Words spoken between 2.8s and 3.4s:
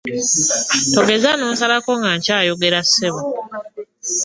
ssebo.